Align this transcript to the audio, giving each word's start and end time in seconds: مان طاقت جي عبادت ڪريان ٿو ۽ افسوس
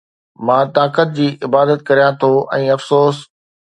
مان 0.45 0.65
طاقت 0.77 1.07
جي 1.19 1.27
عبادت 1.49 1.79
ڪريان 1.91 2.13
ٿو 2.21 2.31
۽ 2.61 2.63
افسوس 2.77 3.17